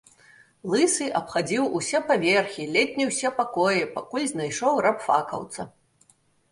Лысы 0.73 1.05
абхадзіў 1.19 1.67
усе 1.79 2.01
паверхі, 2.13 2.67
ледзь 2.77 2.97
не 3.03 3.07
ўсе 3.11 3.29
пакоі, 3.43 3.83
пакуль 4.01 4.27
знайшоў 4.35 4.73
рабфакаўца. 4.89 5.61